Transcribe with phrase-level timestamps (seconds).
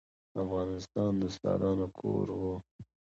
[0.43, 2.41] افغانستان د استادانو کور و.